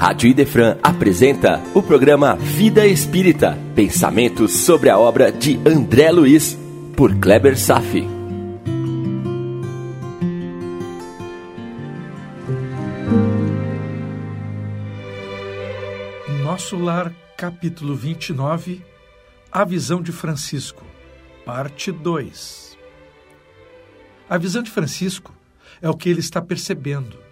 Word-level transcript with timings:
Rádio 0.00 0.30
Idefran 0.30 0.78
apresenta 0.82 1.60
o 1.74 1.82
programa 1.82 2.34
Vida 2.34 2.86
Espírita, 2.86 3.58
pensamentos 3.76 4.50
sobre 4.50 4.88
a 4.88 4.98
obra 4.98 5.30
de 5.30 5.60
André 5.68 6.10
Luiz, 6.10 6.58
por 6.96 7.14
Kleber 7.16 7.54
Safi. 7.58 8.08
Nosso 16.42 16.78
Lar, 16.78 17.12
capítulo 17.36 17.94
29, 17.94 18.82
A 19.52 19.64
Visão 19.66 20.00
de 20.00 20.12
Francisco, 20.12 20.82
parte 21.44 21.92
2. 21.92 22.78
A 24.30 24.38
visão 24.38 24.62
de 24.62 24.70
Francisco 24.70 25.34
é 25.82 25.90
o 25.90 25.94
que 25.94 26.08
ele 26.08 26.20
está 26.20 26.40
percebendo 26.40 27.29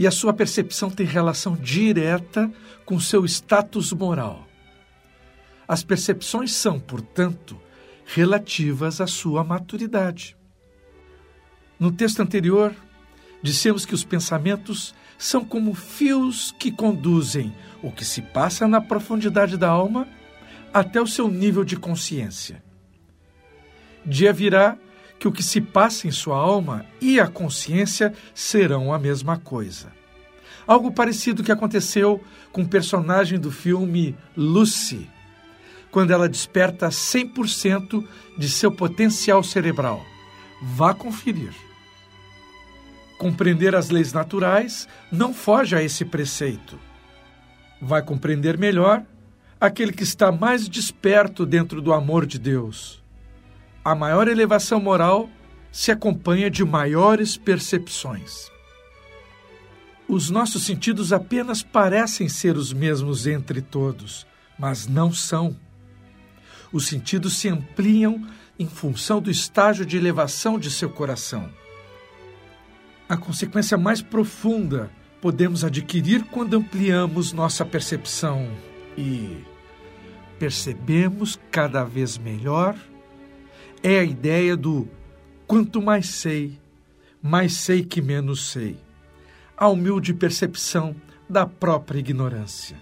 e 0.00 0.06
a 0.06 0.10
sua 0.10 0.32
percepção 0.32 0.88
tem 0.88 1.04
relação 1.04 1.54
direta 1.54 2.50
com 2.86 2.98
seu 2.98 3.22
status 3.26 3.92
moral. 3.92 4.48
As 5.68 5.82
percepções 5.82 6.52
são, 6.52 6.80
portanto, 6.80 7.60
relativas 8.06 9.02
à 9.02 9.06
sua 9.06 9.44
maturidade. 9.44 10.38
No 11.78 11.92
texto 11.92 12.20
anterior, 12.20 12.74
dissemos 13.42 13.84
que 13.84 13.92
os 13.92 14.02
pensamentos 14.02 14.94
são 15.18 15.44
como 15.44 15.74
fios 15.74 16.50
que 16.58 16.72
conduzem 16.72 17.54
o 17.82 17.92
que 17.92 18.02
se 18.02 18.22
passa 18.22 18.66
na 18.66 18.80
profundidade 18.80 19.58
da 19.58 19.68
alma 19.68 20.08
até 20.72 20.98
o 20.98 21.06
seu 21.06 21.28
nível 21.28 21.62
de 21.62 21.76
consciência. 21.76 22.64
Dia 24.06 24.32
virá 24.32 24.78
que 25.20 25.28
o 25.28 25.32
que 25.32 25.42
se 25.42 25.60
passa 25.60 26.08
em 26.08 26.10
sua 26.10 26.38
alma 26.38 26.86
e 26.98 27.20
a 27.20 27.28
consciência 27.28 28.14
serão 28.34 28.90
a 28.90 28.98
mesma 28.98 29.36
coisa. 29.36 29.92
Algo 30.66 30.90
parecido 30.90 31.44
que 31.44 31.52
aconteceu 31.52 32.24
com 32.50 32.62
o 32.62 32.68
personagem 32.68 33.38
do 33.38 33.50
filme 33.50 34.16
Lucy, 34.34 35.10
quando 35.90 36.10
ela 36.10 36.26
desperta 36.26 36.88
100% 36.88 38.02
de 38.38 38.48
seu 38.48 38.72
potencial 38.72 39.42
cerebral. 39.42 40.02
Vá 40.62 40.94
conferir. 40.94 41.52
Compreender 43.18 43.74
as 43.74 43.90
leis 43.90 44.14
naturais 44.14 44.88
não 45.12 45.34
foge 45.34 45.76
a 45.76 45.82
esse 45.82 46.02
preceito. 46.06 46.78
Vai 47.82 48.02
compreender 48.02 48.56
melhor 48.56 49.04
aquele 49.60 49.92
que 49.92 50.02
está 50.02 50.32
mais 50.32 50.66
desperto 50.66 51.44
dentro 51.44 51.82
do 51.82 51.92
amor 51.92 52.24
de 52.24 52.38
Deus 52.38 52.99
a 53.84 53.94
maior 53.94 54.28
elevação 54.28 54.80
moral 54.80 55.28
se 55.72 55.90
acompanha 55.90 56.50
de 56.50 56.64
maiores 56.64 57.36
percepções. 57.36 58.50
Os 60.08 60.28
nossos 60.28 60.64
sentidos 60.64 61.12
apenas 61.12 61.62
parecem 61.62 62.28
ser 62.28 62.56
os 62.56 62.72
mesmos 62.72 63.26
entre 63.26 63.62
todos, 63.62 64.26
mas 64.58 64.86
não 64.86 65.12
são. 65.12 65.56
Os 66.72 66.86
sentidos 66.86 67.34
se 67.34 67.48
ampliam 67.48 68.26
em 68.58 68.66
função 68.66 69.22
do 69.22 69.30
estágio 69.30 69.86
de 69.86 69.96
elevação 69.96 70.58
de 70.58 70.70
seu 70.70 70.90
coração. 70.90 71.48
A 73.08 73.16
consequência 73.16 73.78
mais 73.78 74.02
profunda 74.02 74.90
podemos 75.20 75.64
adquirir 75.64 76.24
quando 76.24 76.56
ampliamos 76.56 77.32
nossa 77.32 77.64
percepção 77.64 78.50
e 78.96 79.44
percebemos 80.38 81.38
cada 81.50 81.84
vez 81.84 82.18
melhor 82.18 82.76
é 83.82 83.98
a 84.00 84.04
ideia 84.04 84.56
do 84.56 84.88
quanto 85.46 85.80
mais 85.80 86.06
sei, 86.08 86.58
mais 87.22 87.54
sei 87.54 87.82
que 87.82 88.02
menos 88.02 88.50
sei. 88.50 88.76
A 89.56 89.68
humilde 89.68 90.14
percepção 90.14 90.94
da 91.28 91.46
própria 91.46 91.98
ignorância. 91.98 92.76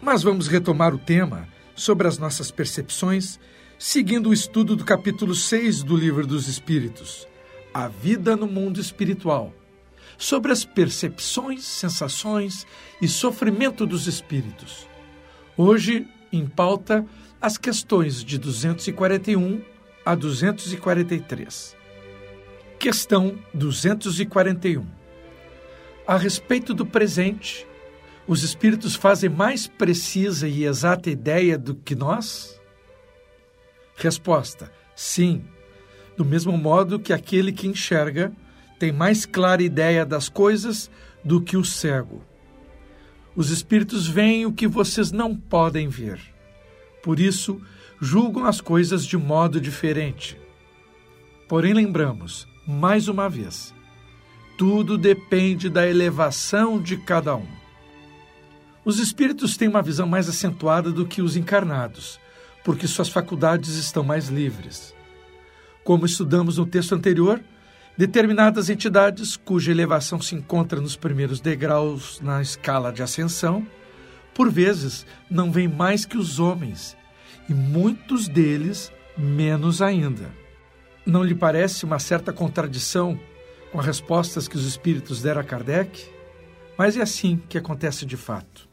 Mas 0.00 0.22
vamos 0.22 0.48
retomar 0.48 0.94
o 0.94 0.98
tema 0.98 1.48
sobre 1.74 2.06
as 2.06 2.18
nossas 2.18 2.50
percepções, 2.50 3.38
seguindo 3.78 4.30
o 4.30 4.32
estudo 4.32 4.76
do 4.76 4.84
capítulo 4.84 5.34
6 5.34 5.82
do 5.82 5.96
Livro 5.96 6.26
dos 6.26 6.48
Espíritos, 6.48 7.26
A 7.72 7.88
Vida 7.88 8.36
no 8.36 8.46
Mundo 8.46 8.80
Espiritual, 8.80 9.52
sobre 10.18 10.52
as 10.52 10.64
percepções, 10.64 11.64
sensações 11.64 12.66
e 13.00 13.08
sofrimento 13.08 13.86
dos 13.86 14.06
espíritos. 14.06 14.86
Hoje, 15.56 16.06
em 16.32 16.46
pauta, 16.46 17.04
as 17.40 17.58
questões 17.58 18.24
de 18.24 18.38
241 18.38 19.60
a 20.04 20.14
243. 20.14 21.76
Questão 22.78 23.38
241. 23.52 24.86
A 26.06 26.16
respeito 26.16 26.72
do 26.72 26.86
presente, 26.86 27.66
os 28.26 28.42
espíritos 28.42 28.94
fazem 28.94 29.28
mais 29.28 29.66
precisa 29.66 30.48
e 30.48 30.64
exata 30.64 31.10
ideia 31.10 31.58
do 31.58 31.74
que 31.74 31.94
nós? 31.94 32.60
Resposta: 33.96 34.70
sim. 34.94 35.44
Do 36.16 36.24
mesmo 36.24 36.56
modo 36.56 36.98
que 36.98 37.12
aquele 37.12 37.52
que 37.52 37.66
enxerga 37.66 38.32
tem 38.78 38.92
mais 38.92 39.26
clara 39.26 39.62
ideia 39.62 40.04
das 40.04 40.28
coisas 40.28 40.90
do 41.24 41.40
que 41.40 41.56
o 41.56 41.64
cego. 41.64 42.22
Os 43.34 43.50
espíritos 43.50 44.06
veem 44.06 44.46
o 44.46 44.52
que 44.52 44.66
vocês 44.66 45.12
não 45.12 45.36
podem 45.36 45.88
ver. 45.88 46.35
Por 47.06 47.20
isso, 47.20 47.60
julgam 48.00 48.46
as 48.46 48.60
coisas 48.60 49.06
de 49.06 49.16
modo 49.16 49.60
diferente. 49.60 50.36
Porém, 51.46 51.72
lembramos, 51.72 52.48
mais 52.66 53.06
uma 53.06 53.28
vez, 53.28 53.72
tudo 54.58 54.98
depende 54.98 55.70
da 55.70 55.86
elevação 55.86 56.82
de 56.82 56.96
cada 56.96 57.36
um. 57.36 57.46
Os 58.84 58.98
espíritos 58.98 59.56
têm 59.56 59.68
uma 59.68 59.82
visão 59.82 60.08
mais 60.08 60.28
acentuada 60.28 60.90
do 60.90 61.06
que 61.06 61.22
os 61.22 61.36
encarnados, 61.36 62.18
porque 62.64 62.88
suas 62.88 63.08
faculdades 63.08 63.76
estão 63.76 64.02
mais 64.02 64.26
livres. 64.26 64.92
Como 65.84 66.06
estudamos 66.06 66.58
no 66.58 66.66
texto 66.66 66.92
anterior, 66.92 67.40
determinadas 67.96 68.68
entidades 68.68 69.36
cuja 69.36 69.70
elevação 69.70 70.20
se 70.20 70.34
encontra 70.34 70.80
nos 70.80 70.96
primeiros 70.96 71.38
degraus 71.38 72.20
na 72.20 72.42
escala 72.42 72.92
de 72.92 73.00
ascensão 73.00 73.64
por 74.36 74.52
vezes, 74.52 75.06
não 75.30 75.50
vêm 75.50 75.66
mais 75.66 76.04
que 76.04 76.18
os 76.18 76.38
homens, 76.38 76.94
e 77.48 77.54
muitos 77.54 78.28
deles 78.28 78.92
menos 79.16 79.80
ainda. 79.80 80.30
Não 81.06 81.24
lhe 81.24 81.34
parece 81.34 81.86
uma 81.86 81.98
certa 81.98 82.34
contradição 82.34 83.18
com 83.72 83.80
as 83.80 83.86
respostas 83.86 84.46
que 84.46 84.56
os 84.56 84.66
espíritos 84.66 85.22
deram 85.22 85.40
a 85.40 85.44
Kardec? 85.44 86.06
Mas 86.76 86.98
é 86.98 87.00
assim 87.00 87.40
que 87.48 87.56
acontece 87.56 88.04
de 88.04 88.18
fato. 88.18 88.68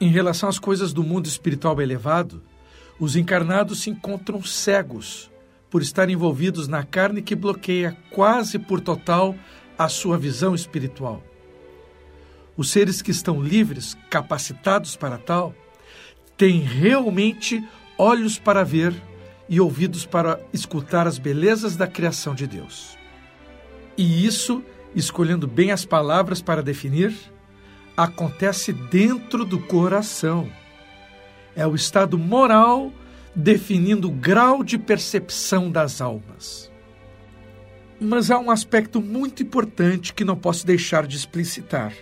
Em 0.00 0.10
relação 0.10 0.48
às 0.48 0.58
coisas 0.58 0.92
do 0.92 1.04
mundo 1.04 1.26
espiritual 1.26 1.80
elevado, 1.80 2.42
os 2.98 3.14
encarnados 3.14 3.82
se 3.82 3.90
encontram 3.90 4.42
cegos 4.42 5.30
por 5.70 5.80
estar 5.80 6.10
envolvidos 6.10 6.66
na 6.66 6.82
carne 6.82 7.22
que 7.22 7.36
bloqueia 7.36 7.96
quase 8.10 8.58
por 8.58 8.80
total 8.80 9.36
a 9.78 9.88
sua 9.88 10.18
visão 10.18 10.56
espiritual. 10.56 11.22
Os 12.58 12.70
seres 12.70 13.00
que 13.00 13.12
estão 13.12 13.40
livres, 13.40 13.96
capacitados 14.10 14.96
para 14.96 15.16
tal, 15.16 15.54
têm 16.36 16.58
realmente 16.58 17.64
olhos 17.96 18.36
para 18.36 18.64
ver 18.64 18.92
e 19.48 19.60
ouvidos 19.60 20.04
para 20.04 20.40
escutar 20.52 21.06
as 21.06 21.18
belezas 21.18 21.76
da 21.76 21.86
criação 21.86 22.34
de 22.34 22.48
Deus. 22.48 22.98
E 23.96 24.26
isso, 24.26 24.60
escolhendo 24.92 25.46
bem 25.46 25.70
as 25.70 25.84
palavras 25.84 26.42
para 26.42 26.60
definir, 26.60 27.14
acontece 27.96 28.72
dentro 28.72 29.44
do 29.44 29.60
coração. 29.60 30.50
É 31.54 31.64
o 31.64 31.76
estado 31.76 32.18
moral 32.18 32.92
definindo 33.36 34.08
o 34.08 34.12
grau 34.12 34.64
de 34.64 34.76
percepção 34.76 35.70
das 35.70 36.00
almas. 36.00 36.72
Mas 38.00 38.32
há 38.32 38.38
um 38.40 38.50
aspecto 38.50 39.00
muito 39.00 39.44
importante 39.44 40.12
que 40.12 40.24
não 40.24 40.34
posso 40.34 40.66
deixar 40.66 41.06
de 41.06 41.16
explicitar 41.16 41.92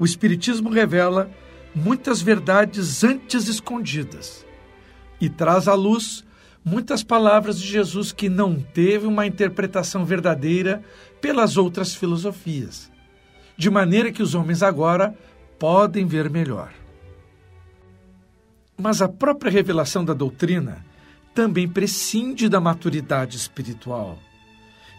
o 0.00 0.04
Espiritismo 0.06 0.70
revela 0.70 1.30
muitas 1.74 2.22
verdades 2.22 3.04
antes 3.04 3.48
escondidas 3.48 4.46
e 5.20 5.28
traz 5.28 5.68
à 5.68 5.74
luz 5.74 6.24
muitas 6.64 7.02
palavras 7.04 7.60
de 7.60 7.66
Jesus 7.66 8.10
que 8.10 8.30
não 8.30 8.58
teve 8.58 9.06
uma 9.06 9.26
interpretação 9.26 10.02
verdadeira 10.02 10.82
pelas 11.20 11.58
outras 11.58 11.94
filosofias, 11.94 12.90
de 13.58 13.68
maneira 13.68 14.10
que 14.10 14.22
os 14.22 14.34
homens 14.34 14.62
agora 14.62 15.14
podem 15.58 16.06
ver 16.06 16.30
melhor. 16.30 16.72
Mas 18.78 19.02
a 19.02 19.08
própria 19.08 19.52
revelação 19.52 20.02
da 20.02 20.14
doutrina 20.14 20.82
também 21.34 21.68
prescinde 21.68 22.48
da 22.48 22.58
maturidade 22.58 23.36
espiritual. 23.36 24.18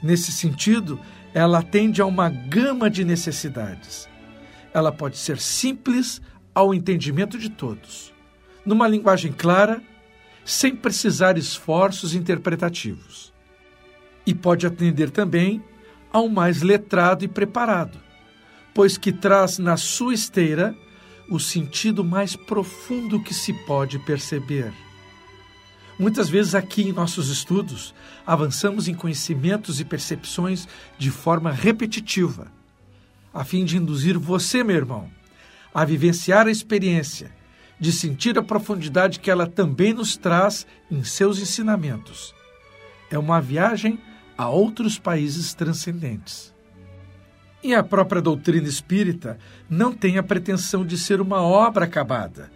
Nesse 0.04 0.31
sentido, 0.31 1.00
ela 1.33 1.57
atende 1.57 2.04
a 2.04 2.06
uma 2.06 2.30
gama 2.30 2.88
de 2.88 3.04
necessidades 3.04 4.07
ela 4.73 4.91
pode 4.91 5.18
ser 5.18 5.39
simples 5.39 6.21
ao 6.53 6.73
entendimento 6.73 7.38
de 7.38 7.50
todos, 7.50 8.13
numa 8.65 8.88
linguagem 8.88 9.31
clara, 9.31 9.81
sem 10.44 10.75
precisar 10.75 11.38
esforços 11.38 12.13
interpretativos. 12.13 13.33
E 14.25 14.33
pode 14.33 14.65
atender 14.68 15.09
também 15.09 15.63
ao 16.12 16.27
mais 16.27 16.62
letrado 16.62 17.23
e 17.23 17.27
preparado, 17.27 17.97
pois 18.73 18.97
que 18.97 19.12
traz 19.12 19.57
na 19.57 19.77
sua 19.77 20.13
esteira 20.13 20.75
o 21.29 21.39
sentido 21.39 22.03
mais 22.03 22.35
profundo 22.35 23.21
que 23.23 23.33
se 23.33 23.53
pode 23.53 23.97
perceber. 24.00 24.73
Muitas 25.97 26.29
vezes 26.29 26.56
aqui 26.56 26.83
em 26.83 26.91
nossos 26.91 27.29
estudos 27.29 27.94
avançamos 28.25 28.88
em 28.88 28.94
conhecimentos 28.94 29.79
e 29.79 29.85
percepções 29.85 30.68
de 30.97 31.09
forma 31.09 31.51
repetitiva, 31.51 32.51
a 33.33 33.44
fim 33.44 33.63
de 33.63 33.78
induzir 33.78 34.18
você, 34.18 34.63
meu 34.63 34.75
irmão, 34.75 35.10
a 35.74 35.86
vivenciar 35.86 36.48
a 36.48 36.51
experiência, 36.51 37.31
de 37.80 37.92
sentir 37.92 38.38
a 38.38 38.44
profundidade 38.44 39.19
que 39.19 39.31
ela 39.31 39.48
também 39.48 39.94
nos 39.94 40.16
traz 40.18 40.68
em 40.89 41.04
seus 41.04 41.39
ensinamentos. 41.39 42.36
É 43.10 43.18
uma 43.18 43.42
viagem 43.42 44.00
a 44.38 44.50
outros 44.50 45.00
países 45.00 45.54
transcendentes. 45.54 46.54
E 47.63 47.75
a 47.75 47.83
própria 47.83 48.22
doutrina 48.22 48.68
espírita 48.68 49.38
não 49.69 49.94
tem 49.94 50.18
a 50.18 50.24
pretensão 50.24 50.86
de 50.86 50.98
ser 50.98 51.22
uma 51.22 51.42
obra 51.42 51.86
acabada, 51.86 52.51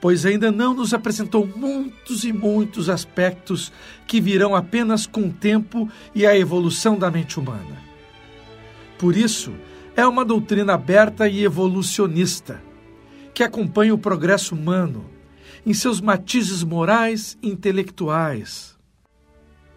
pois 0.00 0.24
ainda 0.24 0.52
não 0.52 0.74
nos 0.74 0.94
apresentou 0.94 1.46
muitos 1.46 2.24
e 2.24 2.32
muitos 2.32 2.88
aspectos 2.88 3.72
que 4.06 4.20
virão 4.20 4.54
apenas 4.54 5.06
com 5.06 5.22
o 5.22 5.32
tempo 5.32 5.88
e 6.14 6.26
a 6.26 6.36
evolução 6.36 6.96
da 6.96 7.10
mente 7.10 7.40
humana. 7.40 7.82
Por 8.98 9.16
isso, 9.16 9.52
é 9.96 10.06
uma 10.06 10.24
doutrina 10.24 10.74
aberta 10.74 11.28
e 11.28 11.44
evolucionista, 11.44 12.62
que 13.32 13.42
acompanha 13.42 13.94
o 13.94 13.98
progresso 13.98 14.54
humano 14.54 15.10
em 15.64 15.72
seus 15.72 16.00
matizes 16.00 16.62
morais 16.62 17.38
e 17.42 17.48
intelectuais. 17.48 18.76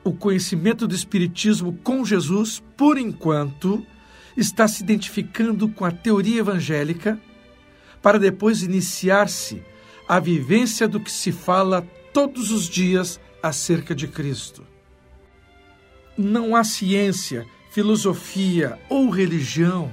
O 0.04 0.12
conhecimento 0.14 0.88
do 0.88 0.96
Espiritismo 0.96 1.78
com 1.84 2.04
Jesus, 2.04 2.64
por 2.75 2.98
enquanto, 2.98 3.86
está 4.36 4.68
se 4.68 4.84
identificando 4.84 5.68
com 5.69 5.86
a 5.86 5.92
teoria 5.92 6.40
evangélica 6.40 7.20
para 8.02 8.20
depois 8.20 8.63
iniciar-se 8.63 9.62
a 10.08 10.20
vivência 10.20 10.88
do 10.88 11.00
que 11.00 11.12
se 11.12 11.31
fala 11.31 11.81
todos 12.13 12.52
os 12.52 12.70
dias 12.70 13.20
acerca 13.42 13.94
de 13.94 14.08
Cristo. 14.08 14.63
Não 16.18 16.56
há 16.56 16.63
ciência, 16.63 17.46
filosofia 17.72 18.80
ou 18.90 19.10
religião 19.10 19.92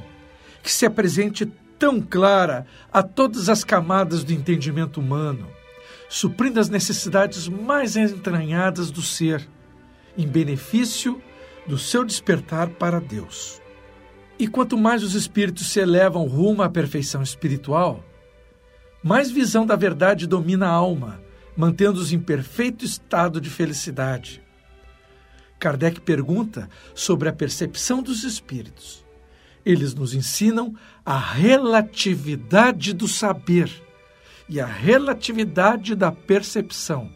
que 0.64 0.72
se 0.72 0.86
apresente 0.86 1.44
tão 1.78 2.00
clara 2.00 2.66
a 2.90 3.02
todas 3.02 3.50
as 3.50 3.62
camadas 3.62 4.24
do 4.24 4.32
entendimento 4.32 4.98
humano, 4.98 5.46
suprindo 6.08 6.58
as 6.58 6.70
necessidades 6.70 7.46
mais 7.46 7.96
entranhadas 7.96 8.90
do 8.90 9.02
ser, 9.02 9.46
em 10.16 10.26
benefício 10.26 11.22
do 11.66 11.76
seu 11.76 12.02
despertar 12.02 12.70
para 12.70 12.98
Deus. 12.98 13.60
E 14.38 14.48
quanto 14.48 14.78
mais 14.78 15.02
os 15.02 15.14
espíritos 15.14 15.66
se 15.66 15.80
elevam 15.80 16.26
rumo 16.26 16.62
à 16.62 16.68
perfeição 16.70 17.22
espiritual, 17.22 18.02
mais 19.02 19.30
visão 19.30 19.66
da 19.66 19.76
verdade 19.76 20.26
domina 20.26 20.66
a 20.66 20.72
alma, 20.72 21.20
mantendo-os 21.54 22.10
em 22.10 22.18
perfeito 22.18 22.86
estado 22.86 23.38
de 23.38 23.50
felicidade. 23.50 24.42
Kardec 25.58 26.00
pergunta 26.00 26.70
sobre 26.94 27.28
a 27.28 27.32
percepção 27.34 28.02
dos 28.02 28.24
espíritos. 28.24 29.03
Eles 29.64 29.94
nos 29.94 30.14
ensinam 30.14 30.74
a 31.04 31.18
relatividade 31.18 32.92
do 32.92 33.08
saber 33.08 33.70
e 34.48 34.60
a 34.60 34.66
relatividade 34.66 35.94
da 35.94 36.12
percepção 36.12 37.10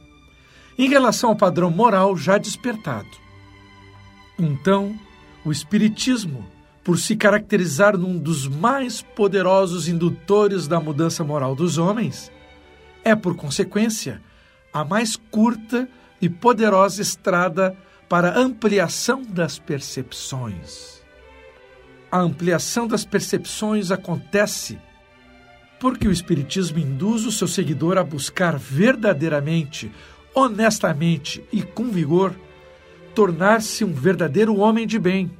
em 0.79 0.89
relação 0.89 1.31
ao 1.31 1.37
padrão 1.37 1.71
moral 1.71 2.17
já 2.17 2.39
despertado. 2.39 3.09
Então, 4.39 4.99
o 5.45 5.51
Espiritismo 5.51 6.47
por 6.89 6.99
se 6.99 7.17
caracterizar 7.17 7.99
num 7.99 8.17
dos 8.17 8.47
mais 8.49 9.03
poderosos 9.03 9.89
indutores 9.89 10.67
da 10.67 10.81
mudança 10.81 11.23
moral 11.23 11.55
dos 11.55 11.77
homens, 11.77 12.33
é, 13.05 13.15
por 13.15 13.37
consequência, 13.37 14.23
a 14.73 14.83
mais 14.87 15.15
curta 15.15 15.87
e 16.19 16.31
poderosa 16.31 17.03
estrada 17.03 17.77
para 18.09 18.39
ampliação 18.39 19.23
das 19.23 19.59
percepções. 19.59 20.98
A 22.11 22.19
ampliação 22.19 22.87
das 22.87 23.05
percepções 23.05 23.91
acontece 23.91 24.79
porque 25.79 26.09
o 26.09 26.13
Espiritismo 26.13 26.79
induz 26.79 27.25
o 27.25 27.31
seu 27.31 27.47
seguidor 27.47 27.99
a 27.99 28.03
buscar 28.03 28.59
verdadeiramente, 28.59 29.93
honestamente 30.35 31.45
e 31.53 31.63
com 31.63 31.85
vigor 31.85 32.35
tornar-se 33.15 33.85
um 33.85 33.93
verdadeiro 33.93 34.57
homem 34.57 34.87
de 34.87 34.99
bem 34.99 35.31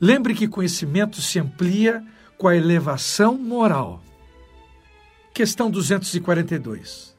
Lembre 0.00 0.34
que 0.34 0.48
conhecimento 0.48 1.22
se 1.22 1.38
amplia 1.38 2.04
com 2.36 2.48
a 2.48 2.56
elevação 2.56 3.38
moral. 3.38 4.02
Questão 5.32 5.70
242. 5.70 7.16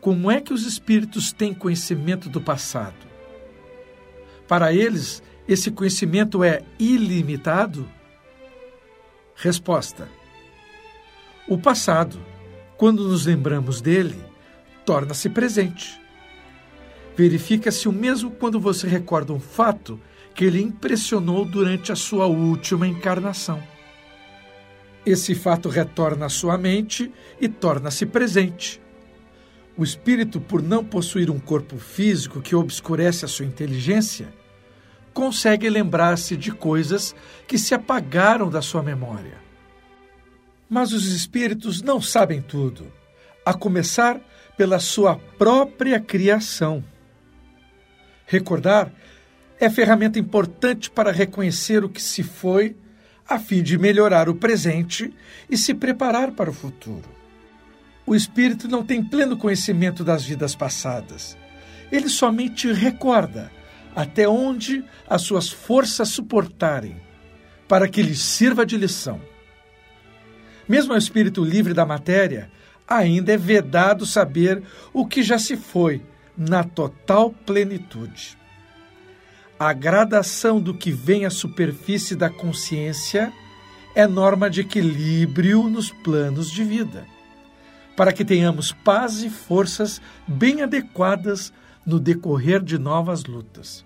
Como 0.00 0.30
é 0.30 0.40
que 0.40 0.52
os 0.52 0.64
espíritos 0.64 1.32
têm 1.32 1.54
conhecimento 1.54 2.28
do 2.28 2.40
passado? 2.40 3.04
Para 4.46 4.72
eles, 4.72 5.22
esse 5.46 5.70
conhecimento 5.70 6.44
é 6.44 6.62
ilimitado? 6.78 7.88
Resposta: 9.34 10.08
O 11.48 11.58
passado, 11.58 12.18
quando 12.76 13.08
nos 13.08 13.26
lembramos 13.26 13.80
dele, 13.80 14.22
torna-se 14.84 15.28
presente. 15.28 16.00
Verifica-se 17.16 17.88
o 17.88 17.92
mesmo 17.92 18.30
quando 18.30 18.58
você 18.58 18.86
recorda 18.86 19.32
um 19.32 19.40
fato 19.40 20.00
que 20.34 20.44
ele 20.44 20.62
impressionou 20.62 21.44
durante 21.44 21.92
a 21.92 21.96
sua 21.96 22.26
última 22.26 22.86
encarnação. 22.86 23.62
Esse 25.04 25.34
fato 25.34 25.68
retorna 25.68 26.26
à 26.26 26.28
sua 26.28 26.56
mente 26.56 27.12
e 27.40 27.48
torna-se 27.48 28.06
presente. 28.06 28.80
O 29.76 29.82
espírito, 29.82 30.40
por 30.40 30.62
não 30.62 30.84
possuir 30.84 31.30
um 31.30 31.38
corpo 31.38 31.76
físico 31.76 32.40
que 32.40 32.54
obscurece 32.54 33.24
a 33.24 33.28
sua 33.28 33.44
inteligência, 33.44 34.32
consegue 35.12 35.68
lembrar-se 35.68 36.36
de 36.36 36.50
coisas 36.50 37.14
que 37.46 37.58
se 37.58 37.74
apagaram 37.74 38.48
da 38.48 38.62
sua 38.62 38.82
memória. 38.82 39.38
Mas 40.68 40.92
os 40.92 41.06
espíritos 41.06 41.82
não 41.82 42.00
sabem 42.00 42.40
tudo, 42.40 42.90
a 43.44 43.52
começar 43.52 44.20
pela 44.56 44.78
sua 44.78 45.16
própria 45.38 46.00
criação. 46.00 46.84
Recordar 48.26 48.92
é 49.60 49.68
ferramenta 49.70 50.18
importante 50.18 50.90
para 50.90 51.12
reconhecer 51.12 51.84
o 51.84 51.88
que 51.88 52.02
se 52.02 52.22
foi, 52.22 52.76
a 53.28 53.38
fim 53.38 53.62
de 53.62 53.78
melhorar 53.78 54.28
o 54.28 54.34
presente 54.34 55.12
e 55.48 55.56
se 55.56 55.74
preparar 55.74 56.32
para 56.32 56.50
o 56.50 56.54
futuro. 56.54 57.08
O 58.04 58.14
espírito 58.14 58.66
não 58.66 58.84
tem 58.84 59.02
pleno 59.02 59.36
conhecimento 59.36 60.02
das 60.02 60.24
vidas 60.24 60.54
passadas. 60.54 61.36
Ele 61.90 62.08
somente 62.08 62.72
recorda 62.72 63.50
até 63.94 64.28
onde 64.28 64.84
as 65.08 65.22
suas 65.22 65.48
forças 65.48 66.08
suportarem, 66.08 66.96
para 67.68 67.88
que 67.88 68.02
lhe 68.02 68.14
sirva 68.14 68.64
de 68.64 68.76
lição. 68.76 69.20
Mesmo 70.68 70.92
ao 70.92 70.98
espírito 70.98 71.44
livre 71.44 71.74
da 71.74 71.84
matéria, 71.84 72.50
ainda 72.86 73.32
é 73.32 73.36
vedado 73.36 74.06
saber 74.06 74.62
o 74.92 75.06
que 75.06 75.22
já 75.22 75.38
se 75.38 75.56
foi 75.56 76.02
na 76.36 76.64
total 76.64 77.30
plenitude 77.30 78.36
a 79.64 79.72
gradação 79.72 80.60
do 80.60 80.74
que 80.74 80.90
vem 80.90 81.24
à 81.24 81.30
superfície 81.30 82.16
da 82.16 82.28
consciência 82.28 83.32
é 83.94 84.08
norma 84.08 84.50
de 84.50 84.62
equilíbrio 84.62 85.68
nos 85.68 85.88
planos 85.88 86.50
de 86.50 86.64
vida, 86.64 87.06
para 87.96 88.12
que 88.12 88.24
tenhamos 88.24 88.72
paz 88.72 89.22
e 89.22 89.30
forças 89.30 90.02
bem 90.26 90.62
adequadas 90.62 91.52
no 91.84 91.98
decorrer 91.98 92.62
de 92.62 92.78
novas 92.78 93.24
lutas. 93.24 93.84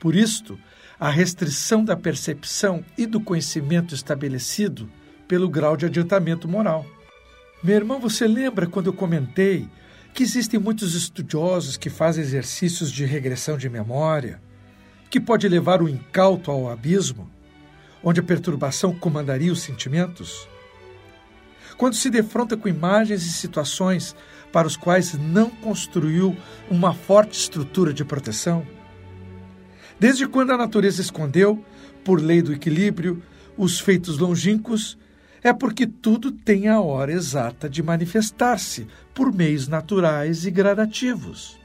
Por 0.00 0.14
isto, 0.14 0.58
a 0.98 1.10
restrição 1.10 1.84
da 1.84 1.96
percepção 1.96 2.84
e 2.96 3.06
do 3.06 3.20
conhecimento 3.20 3.94
estabelecido 3.94 4.90
pelo 5.28 5.48
grau 5.48 5.76
de 5.76 5.86
adiantamento 5.86 6.48
moral. 6.48 6.86
Meu 7.62 7.76
irmão, 7.76 8.00
você 8.00 8.26
lembra 8.26 8.66
quando 8.66 8.86
eu 8.86 8.92
comentei 8.92 9.68
que 10.12 10.22
existem 10.22 10.58
muitos 10.58 10.94
estudiosos 10.94 11.76
que 11.76 11.88
fazem 11.88 12.22
exercícios 12.22 12.90
de 12.90 13.04
regressão 13.04 13.56
de 13.56 13.68
memória? 13.68 14.40
que 15.12 15.20
pode 15.20 15.46
levar 15.46 15.82
o 15.82 15.90
incauto 15.90 16.50
ao 16.50 16.70
abismo, 16.70 17.30
onde 18.02 18.20
a 18.20 18.22
perturbação 18.22 18.94
comandaria 18.94 19.52
os 19.52 19.60
sentimentos? 19.60 20.48
Quando 21.82 21.96
se 21.96 22.10
defronta 22.10 22.56
com 22.56 22.68
imagens 22.68 23.26
e 23.26 23.32
situações 23.32 24.14
para 24.52 24.68
os 24.68 24.76
quais 24.76 25.14
não 25.14 25.50
construiu 25.50 26.36
uma 26.70 26.94
forte 26.94 27.36
estrutura 27.36 27.92
de 27.92 28.04
proteção? 28.04 28.64
Desde 29.98 30.28
quando 30.28 30.52
a 30.52 30.56
natureza 30.56 31.00
escondeu, 31.00 31.64
por 32.04 32.22
lei 32.22 32.40
do 32.40 32.52
equilíbrio, 32.52 33.20
os 33.58 33.80
feitos 33.80 34.18
longínquos, 34.18 34.96
é 35.42 35.52
porque 35.52 35.84
tudo 35.84 36.30
tem 36.30 36.68
a 36.68 36.80
hora 36.80 37.10
exata 37.10 37.68
de 37.68 37.82
manifestar-se 37.82 38.86
por 39.12 39.34
meios 39.34 39.66
naturais 39.66 40.46
e 40.46 40.52
gradativos. 40.52 41.58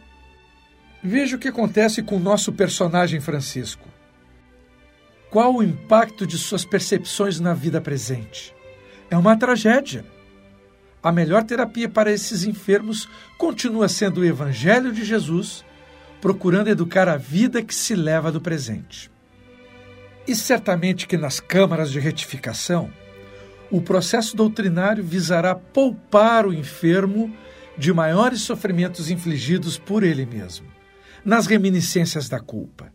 Veja 1.04 1.36
o 1.36 1.40
que 1.40 1.50
acontece 1.50 2.02
com 2.02 2.18
o 2.18 2.20
nosso 2.20 2.52
personagem 2.52 3.22
Francisco. 3.22 3.88
Qual 5.30 5.58
o 5.58 5.62
impacto 5.62 6.26
de 6.26 6.40
suas 6.40 6.66
percepções 6.66 7.40
na 7.40 7.54
vida 7.54 7.80
presente? 7.80 8.57
É 9.10 9.18
uma 9.18 9.38
tragédia. 9.38 10.06
A 11.02 11.12
melhor 11.12 11.44
terapia 11.44 11.88
para 11.88 12.12
esses 12.12 12.44
enfermos 12.44 13.08
continua 13.38 13.88
sendo 13.88 14.22
o 14.22 14.26
Evangelho 14.26 14.92
de 14.92 15.06
Jesus, 15.06 15.64
procurando 16.20 16.70
educar 16.70 17.08
a 17.08 17.16
vida 17.16 17.64
que 17.64 17.74
se 17.74 17.96
leva 17.96 18.32
do 18.32 18.42
presente. 18.42 19.10
E 20.28 20.36
certamente 20.36 21.08
que 21.08 21.16
nas 21.16 21.40
câmaras 21.40 21.90
de 21.90 22.00
retificação, 22.00 22.92
o 23.72 23.82
processo 23.82 24.36
doutrinário 24.36 25.04
visará 25.04 25.56
poupar 25.56 26.46
o 26.46 26.54
enfermo 26.54 27.34
de 27.78 27.94
maiores 27.94 28.42
sofrimentos 28.42 29.10
infligidos 29.10 29.78
por 29.78 30.04
ele 30.04 30.26
mesmo, 30.26 30.68
nas 31.24 31.46
reminiscências 31.46 32.28
da 32.28 32.40
culpa. 32.40 32.92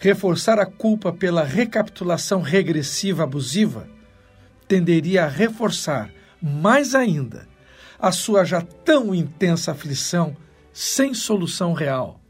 Reforçar 0.00 0.58
a 0.58 0.66
culpa 0.66 1.12
pela 1.12 1.44
recapitulação 1.44 2.40
regressiva 2.40 3.22
abusiva 3.22 3.86
tenderia 4.68 5.24
a 5.24 5.28
reforçar 5.28 6.10
mais 6.40 6.94
ainda 6.94 7.48
a 7.98 8.10
sua 8.10 8.44
já 8.44 8.60
tão 8.60 9.14
intensa 9.14 9.72
aflição 9.72 10.36
sem 10.72 11.14
solução 11.14 11.72
real. 11.72 12.20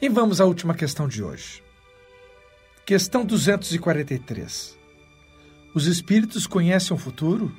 E 0.00 0.08
vamos 0.08 0.40
à 0.40 0.44
última 0.44 0.74
questão 0.74 1.06
de 1.06 1.22
hoje. 1.22 1.62
Questão 2.86 3.24
243. 3.24 4.78
Os 5.74 5.86
espíritos 5.86 6.46
conhecem 6.46 6.94
o 6.94 6.98
futuro? 6.98 7.54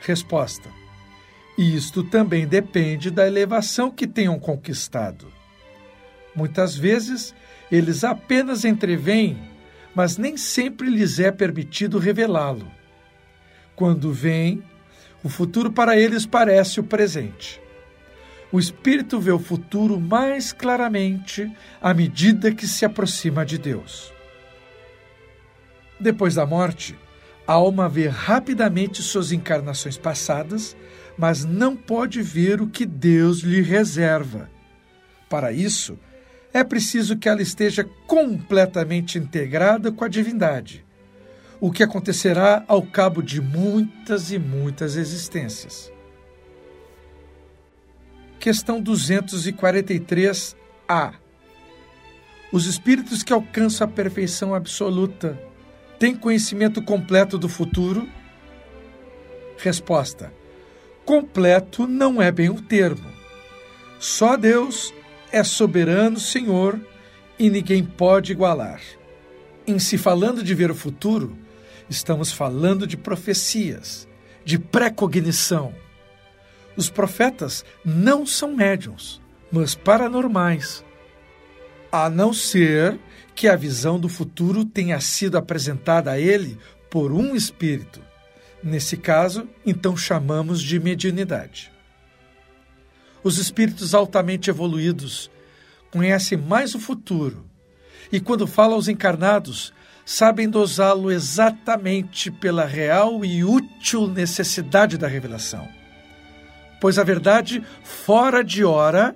Resposta: 0.00 0.70
Isto 1.58 2.04
também 2.04 2.46
depende 2.46 3.10
da 3.10 3.26
elevação 3.26 3.90
que 3.90 4.06
tenham 4.06 4.38
conquistado. 4.38 5.30
Muitas 6.34 6.76
vezes, 6.76 7.34
eles 7.70 8.04
apenas 8.04 8.64
entreveem, 8.64 9.38
mas 9.94 10.16
nem 10.16 10.36
sempre 10.36 10.88
lhes 10.88 11.18
é 11.18 11.30
permitido 11.30 11.98
revelá-lo. 11.98 12.70
Quando 13.74 14.12
vem, 14.12 14.62
o 15.22 15.28
futuro 15.28 15.72
para 15.72 15.98
eles 15.98 16.26
parece 16.26 16.80
o 16.80 16.84
presente. 16.84 17.60
O 18.52 18.58
espírito 18.58 19.20
vê 19.20 19.30
o 19.30 19.38
futuro 19.38 20.00
mais 20.00 20.52
claramente 20.52 21.50
à 21.80 21.94
medida 21.94 22.52
que 22.52 22.66
se 22.66 22.84
aproxima 22.84 23.44
de 23.44 23.58
Deus. 23.58 24.12
Depois 26.00 26.34
da 26.34 26.44
morte, 26.44 26.98
a 27.46 27.52
alma 27.52 27.88
vê 27.88 28.08
rapidamente 28.08 29.02
suas 29.02 29.32
encarnações 29.32 29.96
passadas, 29.96 30.76
mas 31.16 31.44
não 31.44 31.76
pode 31.76 32.22
ver 32.22 32.60
o 32.60 32.66
que 32.66 32.86
Deus 32.86 33.40
lhe 33.40 33.60
reserva. 33.60 34.50
Para 35.28 35.52
isso, 35.52 35.98
é 36.52 36.64
preciso 36.64 37.16
que 37.16 37.28
ela 37.28 37.42
esteja 37.42 37.88
completamente 38.06 39.18
integrada 39.18 39.92
com 39.92 40.04
a 40.04 40.08
divindade, 40.08 40.84
o 41.60 41.70
que 41.70 41.82
acontecerá 41.82 42.64
ao 42.66 42.82
cabo 42.82 43.22
de 43.22 43.40
muitas 43.40 44.32
e 44.32 44.38
muitas 44.38 44.96
existências. 44.96 45.92
Questão 48.38 48.82
243a. 48.82 51.14
Os 52.50 52.66
espíritos 52.66 53.22
que 53.22 53.32
alcançam 53.32 53.86
a 53.86 53.90
perfeição 53.90 54.54
absoluta 54.54 55.40
têm 55.98 56.16
conhecimento 56.16 56.82
completo 56.82 57.38
do 57.38 57.48
futuro? 57.48 58.08
Resposta: 59.58 60.32
Completo 61.04 61.86
não 61.86 62.20
é 62.20 62.32
bem 62.32 62.48
o 62.48 62.60
termo. 62.60 63.08
Só 63.98 64.36
Deus 64.36 64.92
é 65.32 65.42
soberano 65.44 66.18
Senhor 66.18 66.80
e 67.38 67.48
ninguém 67.48 67.84
pode 67.84 68.32
igualar. 68.32 68.80
Em 69.66 69.78
se 69.78 69.96
falando 69.96 70.42
de 70.42 70.54
ver 70.54 70.70
o 70.70 70.74
futuro, 70.74 71.36
estamos 71.88 72.32
falando 72.32 72.86
de 72.86 72.96
profecias, 72.96 74.08
de 74.44 74.58
precognição. 74.58 75.74
Os 76.76 76.88
profetas 76.88 77.64
não 77.84 78.24
são 78.24 78.54
médiums, 78.54 79.20
mas 79.50 79.74
paranormais. 79.74 80.84
A 81.90 82.08
não 82.08 82.32
ser 82.32 82.98
que 83.34 83.48
a 83.48 83.56
visão 83.56 83.98
do 83.98 84.08
futuro 84.08 84.64
tenha 84.64 85.00
sido 85.00 85.36
apresentada 85.36 86.10
a 86.10 86.18
ele 86.18 86.58
por 86.90 87.12
um 87.12 87.34
espírito. 87.34 88.00
Nesse 88.62 88.96
caso, 88.96 89.48
então 89.64 89.96
chamamos 89.96 90.60
de 90.60 90.78
mediunidade. 90.78 91.72
Os 93.22 93.38
espíritos 93.38 93.94
altamente 93.94 94.48
evoluídos 94.48 95.30
conhecem 95.90 96.38
mais 96.38 96.74
o 96.74 96.78
futuro 96.78 97.44
e, 98.10 98.20
quando 98.20 98.46
falam 98.46 98.74
aos 98.74 98.88
encarnados, 98.88 99.72
sabem 100.04 100.48
dosá-lo 100.48 101.10
exatamente 101.10 102.30
pela 102.30 102.64
real 102.64 103.24
e 103.24 103.44
útil 103.44 104.06
necessidade 104.06 104.96
da 104.96 105.06
revelação. 105.06 105.68
Pois 106.80 106.98
a 106.98 107.04
verdade, 107.04 107.62
fora 107.84 108.42
de 108.42 108.64
hora, 108.64 109.14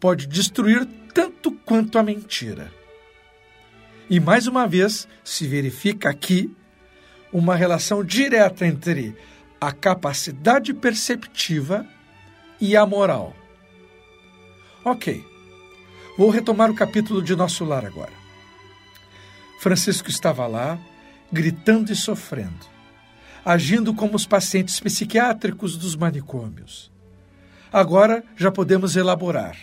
pode 0.00 0.26
destruir 0.26 0.86
tanto 1.14 1.52
quanto 1.52 1.98
a 1.98 2.02
mentira. 2.02 2.72
E 4.10 4.18
mais 4.18 4.46
uma 4.46 4.66
vez 4.66 5.06
se 5.22 5.46
verifica 5.46 6.10
aqui 6.10 6.54
uma 7.32 7.54
relação 7.54 8.04
direta 8.04 8.66
entre 8.66 9.16
a 9.60 9.70
capacidade 9.70 10.74
perceptiva 10.74 11.86
e 12.62 12.76
a 12.76 12.86
moral. 12.86 13.34
Ok, 14.84 15.26
vou 16.16 16.30
retomar 16.30 16.70
o 16.70 16.76
capítulo 16.76 17.20
de 17.20 17.34
Nosso 17.34 17.64
Lar 17.64 17.84
agora. 17.84 18.12
Francisco 19.58 20.08
estava 20.08 20.46
lá, 20.46 20.78
gritando 21.32 21.90
e 21.90 21.96
sofrendo, 21.96 22.64
agindo 23.44 23.92
como 23.92 24.14
os 24.14 24.26
pacientes 24.26 24.78
psiquiátricos 24.78 25.76
dos 25.76 25.96
manicômios. 25.96 26.88
Agora 27.72 28.22
já 28.36 28.52
podemos 28.52 28.94
elaborar. 28.94 29.56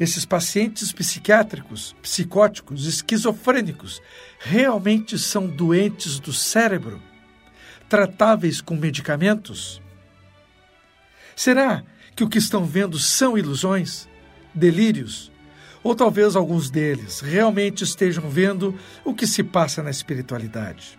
Esses 0.00 0.24
pacientes 0.24 0.92
psiquiátricos, 0.92 1.94
psicóticos, 2.00 2.86
esquizofrênicos, 2.86 4.00
realmente 4.38 5.18
são 5.18 5.46
doentes 5.46 6.18
do 6.18 6.32
cérebro? 6.32 7.02
Tratáveis 7.86 8.62
com 8.62 8.76
medicamentos? 8.76 9.82
Será 11.36 11.84
que 12.18 12.24
o 12.24 12.28
que 12.28 12.38
estão 12.38 12.64
vendo 12.64 12.98
são 12.98 13.38
ilusões, 13.38 14.08
delírios, 14.52 15.30
ou 15.84 15.94
talvez 15.94 16.34
alguns 16.34 16.68
deles 16.68 17.20
realmente 17.20 17.84
estejam 17.84 18.28
vendo 18.28 18.74
o 19.04 19.14
que 19.14 19.24
se 19.24 19.44
passa 19.44 19.84
na 19.84 19.90
espiritualidade. 19.90 20.98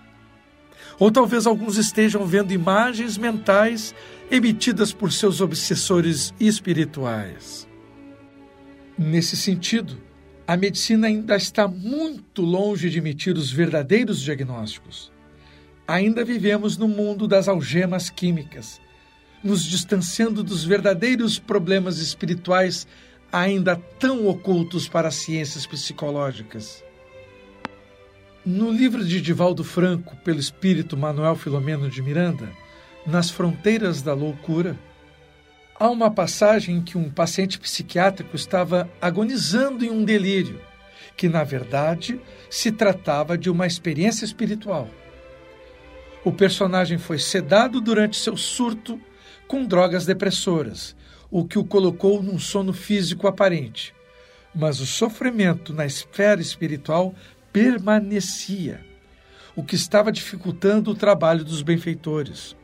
Ou 0.97 1.11
talvez 1.11 1.45
alguns 1.45 1.75
estejam 1.75 2.25
vendo 2.25 2.53
imagens 2.53 3.17
mentais 3.17 3.93
emitidas 4.31 4.93
por 4.93 5.11
seus 5.11 5.41
obsessores 5.41 6.33
espirituais. 6.39 7.67
Nesse 8.97 9.35
sentido, 9.35 10.01
a 10.47 10.55
medicina 10.55 11.07
ainda 11.07 11.35
está 11.35 11.67
muito 11.67 12.41
longe 12.41 12.89
de 12.89 12.97
emitir 12.97 13.35
os 13.35 13.51
verdadeiros 13.51 14.21
diagnósticos. 14.21 15.11
Ainda 15.85 16.23
vivemos 16.23 16.77
no 16.77 16.87
mundo 16.87 17.27
das 17.27 17.49
algemas 17.49 18.09
químicas 18.09 18.79
nos 19.43 19.63
distanciando 19.63 20.43
dos 20.43 20.63
verdadeiros 20.63 21.39
problemas 21.39 21.99
espirituais 21.99 22.87
ainda 23.31 23.75
tão 23.99 24.27
ocultos 24.27 24.87
para 24.87 25.07
as 25.07 25.15
ciências 25.15 25.65
psicológicas. 25.65 26.83
No 28.45 28.71
livro 28.71 29.03
de 29.05 29.21
Divaldo 29.21 29.63
Franco, 29.63 30.15
pelo 30.17 30.39
espírito 30.39 30.97
Manuel 30.97 31.35
Filomeno 31.35 31.89
de 31.89 32.01
Miranda, 32.01 32.49
Nas 33.05 33.29
Fronteiras 33.29 34.01
da 34.01 34.13
Loucura, 34.13 34.77
há 35.79 35.89
uma 35.89 36.11
passagem 36.11 36.77
em 36.77 36.81
que 36.81 36.97
um 36.97 37.09
paciente 37.09 37.59
psiquiátrico 37.59 38.35
estava 38.35 38.89
agonizando 39.01 39.85
em 39.85 39.89
um 39.89 40.03
delírio, 40.03 40.59
que 41.15 41.29
na 41.29 41.43
verdade 41.43 42.19
se 42.49 42.71
tratava 42.71 43.37
de 43.37 43.49
uma 43.49 43.67
experiência 43.67 44.25
espiritual. 44.25 44.89
O 46.23 46.31
personagem 46.31 46.97
foi 46.97 47.19
sedado 47.19 47.79
durante 47.79 48.17
seu 48.17 48.35
surto 48.35 48.99
com 49.49 49.65
drogas 49.65 50.05
depressoras, 50.05 50.95
o 51.31 51.43
que 51.43 51.57
o 51.57 51.65
colocou 51.65 52.21
num 52.21 52.37
sono 52.37 52.71
físico 52.71 53.27
aparente. 53.27 53.95
Mas 54.53 54.79
o 54.79 54.85
sofrimento 54.85 55.73
na 55.73 55.87
esfera 55.87 56.39
espiritual 56.39 57.15
permanecia, 57.51 58.85
o 59.55 59.63
que 59.63 59.73
estava 59.73 60.11
dificultando 60.11 60.91
o 60.91 60.95
trabalho 60.95 61.43
dos 61.43 61.63
benfeitores. 61.63 62.55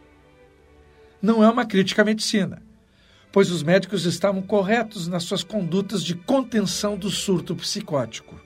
Não 1.20 1.44
é 1.44 1.50
uma 1.50 1.66
crítica 1.66 2.04
à 2.04 2.06
medicina, 2.06 2.62
pois 3.32 3.50
os 3.50 3.64
médicos 3.64 4.06
estavam 4.06 4.44
corretos 4.44 5.08
nas 5.08 5.24
suas 5.24 5.44
condutas 5.44 6.04
de 6.04 6.14
contenção 6.14 6.96
do 6.96 7.10
surto 7.10 7.56
psicótico. 7.56 8.40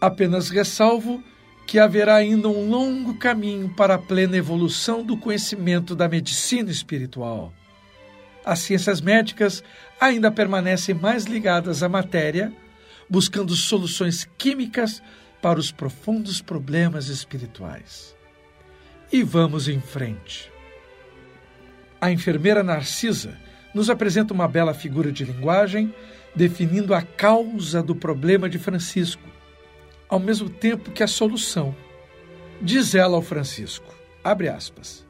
Apenas 0.00 0.50
ressalvo 0.50 1.22
que 1.66 1.78
haverá 1.78 2.14
ainda 2.14 2.48
um 2.48 2.70
longo 2.70 3.14
caminho 3.14 3.68
para 3.68 3.94
a 3.94 3.98
plena 3.98 4.36
evolução 4.36 5.02
do 5.02 5.16
conhecimento 5.16 5.96
da 5.96 6.08
medicina 6.08 6.70
espiritual. 6.70 7.52
As 8.44 8.60
ciências 8.60 9.00
médicas 9.00 9.64
ainda 10.00 10.30
permanecem 10.30 10.94
mais 10.94 11.24
ligadas 11.24 11.82
à 11.82 11.88
matéria, 11.88 12.52
buscando 13.10 13.56
soluções 13.56 14.28
químicas 14.38 15.02
para 15.42 15.58
os 15.58 15.72
profundos 15.72 16.40
problemas 16.40 17.08
espirituais. 17.08 18.16
E 19.12 19.24
vamos 19.24 19.68
em 19.68 19.80
frente. 19.80 20.50
A 22.00 22.10
enfermeira 22.12 22.62
Narcisa 22.62 23.36
nos 23.74 23.90
apresenta 23.90 24.32
uma 24.32 24.46
bela 24.46 24.72
figura 24.72 25.10
de 25.10 25.24
linguagem 25.24 25.92
definindo 26.34 26.94
a 26.94 27.02
causa 27.02 27.82
do 27.82 27.96
problema 27.96 28.48
de 28.48 28.58
Francisco, 28.58 29.22
ao 30.08 30.18
mesmo 30.18 30.48
tempo 30.48 30.90
que 30.90 31.02
a 31.02 31.06
solução. 31.06 31.74
Diz 32.60 32.94
ela 32.94 33.16
ao 33.16 33.22
Francisco, 33.22 33.94
abre 34.24 34.48
aspas, 34.48 35.06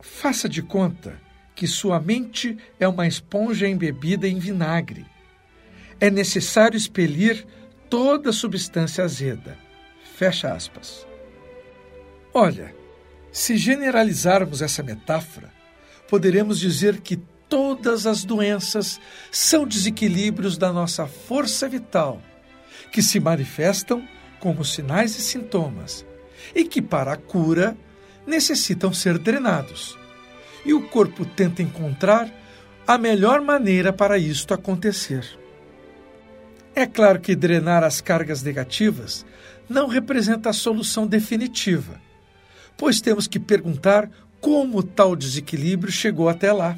faça 0.00 0.48
de 0.48 0.62
conta 0.62 1.20
que 1.54 1.66
sua 1.66 2.00
mente 2.00 2.56
é 2.78 2.88
uma 2.88 3.06
esponja 3.06 3.68
embebida 3.68 4.26
em 4.26 4.38
vinagre. 4.38 5.04
É 6.00 6.10
necessário 6.10 6.76
expelir 6.76 7.46
toda 7.90 8.32
substância 8.32 9.04
azeda. 9.04 9.58
Fecha 10.16 10.52
aspas. 10.52 11.06
Olha, 12.32 12.74
se 13.32 13.56
generalizarmos 13.56 14.62
essa 14.62 14.82
metáfora, 14.82 15.52
poderemos 16.08 16.58
dizer 16.58 17.00
que 17.00 17.16
todas 17.48 18.06
as 18.06 18.24
doenças 18.24 19.00
são 19.30 19.66
desequilíbrios 19.66 20.56
da 20.56 20.72
nossa 20.72 21.06
força 21.06 21.68
vital, 21.68 22.22
que 22.90 23.02
se 23.02 23.20
manifestam 23.20 24.06
como 24.38 24.64
sinais 24.64 25.16
e 25.16 25.20
sintomas, 25.20 26.04
e 26.54 26.64
que, 26.64 26.80
para 26.80 27.12
a 27.12 27.16
cura, 27.16 27.76
necessitam 28.26 28.92
ser 28.92 29.18
drenados. 29.18 29.98
E 30.64 30.72
o 30.72 30.88
corpo 30.88 31.24
tenta 31.24 31.62
encontrar 31.62 32.32
a 32.86 32.98
melhor 32.98 33.40
maneira 33.40 33.92
para 33.92 34.18
isto 34.18 34.52
acontecer. 34.52 35.24
É 36.74 36.86
claro 36.86 37.20
que 37.20 37.36
drenar 37.36 37.84
as 37.84 38.00
cargas 38.00 38.42
negativas 38.42 39.26
não 39.68 39.86
representa 39.86 40.50
a 40.50 40.52
solução 40.52 41.06
definitiva, 41.06 42.00
pois 42.76 43.00
temos 43.00 43.28
que 43.28 43.38
perguntar 43.38 44.10
como 44.40 44.82
tal 44.82 45.14
desequilíbrio 45.14 45.92
chegou 45.92 46.28
até 46.28 46.52
lá. 46.52 46.76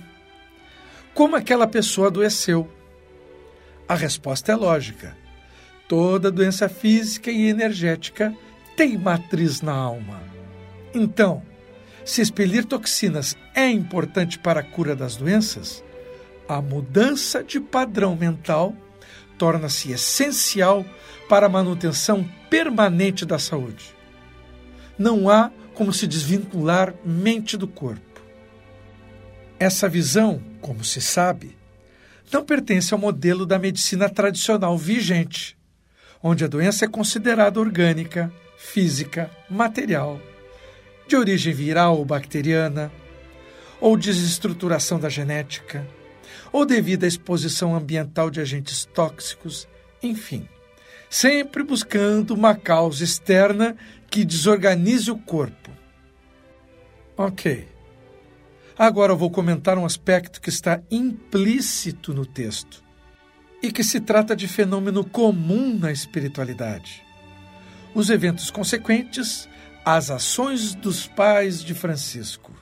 Como 1.15 1.37
aquela 1.37 1.67
pessoa 1.67 2.09
adoeceu? 2.09 2.71
A 3.89 3.95
resposta 3.95 4.53
é 4.53 4.57
lógica. 4.57 5.22
Toda 5.93 6.31
doença 6.31 6.71
física 6.71 7.31
e 7.31 7.51
energética 7.51 8.35
tem 8.75 8.97
matriz 8.97 9.61
na 9.61 9.75
alma. 9.75 10.23
Então, 10.95 11.43
se 12.03 12.23
expelir 12.23 12.65
toxinas 12.65 13.37
é 13.55 13.69
importante 13.69 14.39
para 14.39 14.61
a 14.61 14.63
cura 14.63 14.97
das 14.97 15.17
doenças, 15.17 15.85
a 16.49 16.63
mudança 16.63 17.45
de 17.45 17.61
padrão 17.61 18.17
mental 18.17 18.75
torna-se 19.37 19.93
essencial 19.93 20.83
para 21.29 21.45
a 21.45 21.51
manutenção 21.51 22.27
permanente 22.49 23.27
da 23.27 23.39
saúde. 23.39 23.95
Não 24.99 25.29
há 25.29 25.51
como 25.75 25.93
se 25.93 26.07
desvincular 26.07 26.95
mente 27.05 27.55
do 27.55 27.69
corpo. 27.69 28.23
Essa 29.61 29.91
visão, 29.91 30.43
como 30.59 30.83
se 30.85 31.03
sabe, 31.03 31.55
não 32.33 32.43
pertence 32.43 32.95
ao 32.95 32.99
modelo 32.99 33.45
da 33.45 33.59
medicina 33.59 34.09
tradicional 34.09 34.79
vigente, 34.79 35.61
onde 36.23 36.45
a 36.45 36.49
doença 36.49 36.85
é 36.85 36.89
considerada 36.89 37.59
orgânica, 37.59 38.33
física, 38.57 39.31
material, 39.51 40.21
de 41.07 41.17
origem 41.17 41.53
viral 41.53 41.99
ou 41.99 42.05
bacteriana, 42.05 42.93
ou 43.81 43.97
desestruturação 43.97 45.01
da 45.01 45.09
genética, 45.09 45.87
ou 46.53 46.65
devido 46.65 47.05
à 47.05 47.09
exposição 47.09 47.75
ambiental 47.75 48.31
de 48.31 48.41
agentes 48.41 48.85
tóxicos, 48.85 49.67
enfim, 50.03 50.49
sempre 51.11 51.65
buscando 51.65 52.33
uma 52.33 52.55
causa 52.55 53.03
externa 53.03 53.77
que 54.09 54.25
desorganize 54.25 55.11
o 55.11 55.19
corpo. 55.19 55.71
Ok. 57.17 57.67
Agora 58.79 59.13
eu 59.13 59.17
vou 59.17 59.31
comentar 59.31 59.77
um 59.77 59.85
aspecto 59.85 60.41
que 60.41 60.49
está 60.49 60.81
implícito 60.91 62.15
no 62.15 62.25
texto 62.25 62.83
e 63.63 63.71
que 63.71 63.85
se 63.85 64.01
trata 64.01 64.35
de 64.35 64.49
fenômeno 64.49 65.05
comum 65.05 65.79
na 65.79 65.93
espiritualidade. 65.93 67.03
Os 67.95 68.11
eventos 68.11 68.51
consequentes 68.51 69.49
às 69.85 70.11
ações 70.11 70.75
dos 70.75 71.07
pais 71.07 71.63
de 71.63 71.75
Francisco. 71.75 72.53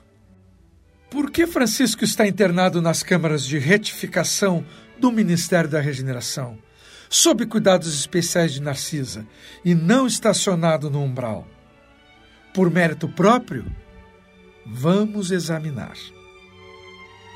Por 1.09 1.29
que 1.29 1.47
Francisco 1.47 2.03
está 2.03 2.27
internado 2.27 2.81
nas 2.81 3.03
câmaras 3.03 3.45
de 3.45 3.57
retificação 3.57 4.65
do 4.97 5.11
Ministério 5.11 5.69
da 5.69 5.81
Regeneração, 5.81 6.57
sob 7.09 7.45
cuidados 7.45 7.93
especiais 7.93 8.53
de 8.53 8.61
Narcisa, 8.61 9.27
e 9.65 9.75
não 9.75 10.07
estacionado 10.07 10.89
no 10.89 11.03
umbral? 11.03 11.47
Por 12.53 12.69
mérito 12.69 13.09
próprio? 13.09 13.65
Vamos 14.65 15.31
examinar. 15.31 15.95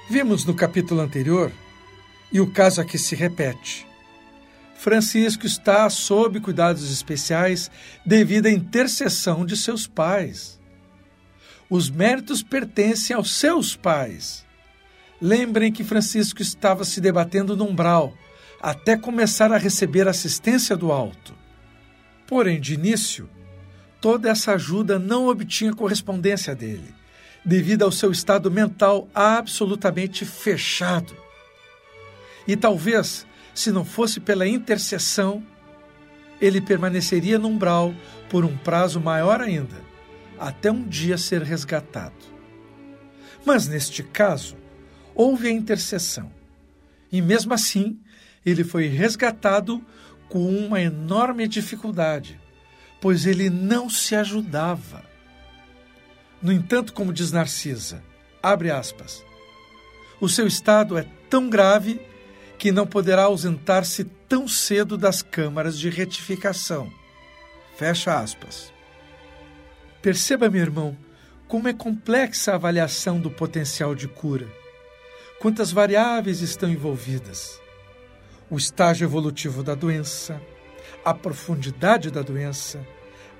Vimos 0.09 0.45
no 0.45 0.53
capítulo 0.53 1.01
anterior, 1.01 1.51
e 2.31 2.39
o 2.39 2.51
caso 2.51 2.81
aqui 2.81 2.97
se 2.97 3.15
repete. 3.15 3.87
Francisco 4.75 5.45
está 5.45 5.89
sob 5.89 6.39
cuidados 6.39 6.91
especiais 6.91 7.71
devido 8.05 8.45
à 8.45 8.51
intercessão 8.51 9.45
de 9.45 9.57
seus 9.57 9.87
pais. 9.87 10.59
Os 11.69 11.89
méritos 11.89 12.43
pertencem 12.43 13.15
aos 13.15 13.33
seus 13.33 13.75
pais. 13.75 14.45
Lembrem 15.19 15.71
que 15.71 15.83
Francisco 15.83 16.41
estava 16.41 16.83
se 16.83 17.01
debatendo 17.01 17.55
no 17.55 17.65
umbral 17.65 18.13
até 18.61 18.97
começar 18.97 19.51
a 19.51 19.57
receber 19.57 20.07
assistência 20.07 20.75
do 20.75 20.91
alto. 20.91 21.33
Porém, 22.27 22.59
de 22.59 22.73
início, 22.73 23.29
toda 24.01 24.29
essa 24.29 24.53
ajuda 24.53 24.99
não 24.99 25.27
obtinha 25.27 25.73
correspondência 25.73 26.53
dele 26.55 26.93
devido 27.45 27.83
ao 27.83 27.91
seu 27.91 28.11
estado 28.11 28.49
mental 28.49 29.07
absolutamente 29.13 30.25
fechado. 30.25 31.15
E 32.47 32.55
talvez, 32.55 33.25
se 33.53 33.71
não 33.71 33.83
fosse 33.83 34.19
pela 34.19 34.47
intercessão, 34.47 35.43
ele 36.39 36.61
permaneceria 36.61 37.39
no 37.39 37.47
umbral 37.47 37.93
por 38.29 38.43
um 38.45 38.55
prazo 38.57 38.99
maior 38.99 39.41
ainda, 39.41 39.81
até 40.39 40.71
um 40.71 40.83
dia 40.83 41.17
ser 41.17 41.41
resgatado. 41.41 42.35
Mas 43.45 43.67
neste 43.67 44.03
caso, 44.03 44.57
houve 45.13 45.47
a 45.47 45.51
intercessão. 45.51 46.31
E 47.11 47.21
mesmo 47.21 47.53
assim, 47.53 47.99
ele 48.45 48.63
foi 48.63 48.87
resgatado 48.87 49.83
com 50.27 50.49
uma 50.49 50.81
enorme 50.81 51.47
dificuldade, 51.47 52.39
pois 52.99 53.25
ele 53.25 53.49
não 53.49 53.89
se 53.89 54.15
ajudava. 54.15 55.03
No 56.41 56.51
entanto, 56.51 56.93
como 56.93 57.13
diz 57.13 57.31
Narcisa, 57.31 58.03
abre 58.41 58.69
aspas, 58.69 59.23
o 60.19 60.27
seu 60.27 60.47
estado 60.47 60.97
é 60.97 61.05
tão 61.29 61.49
grave 61.49 61.99
que 62.57 62.71
não 62.71 62.87
poderá 62.87 63.23
ausentar-se 63.23 64.03
tão 64.03 64.47
cedo 64.47 64.97
das 64.97 65.21
câmaras 65.21 65.77
de 65.77 65.89
retificação. 65.89 66.91
Fecha 67.75 68.17
aspas. 68.17 68.73
Perceba, 70.01 70.49
meu 70.49 70.61
irmão, 70.61 70.97
como 71.47 71.67
é 71.67 71.73
complexa 71.73 72.51
a 72.51 72.55
avaliação 72.55 73.19
do 73.19 73.29
potencial 73.29 73.93
de 73.93 74.07
cura. 74.07 74.47
Quantas 75.39 75.71
variáveis 75.71 76.41
estão 76.41 76.69
envolvidas? 76.69 77.59
O 78.49 78.57
estágio 78.57 79.05
evolutivo 79.05 79.63
da 79.63 79.75
doença, 79.75 80.41
a 81.03 81.13
profundidade 81.13 82.09
da 82.09 82.21
doença, 82.21 82.85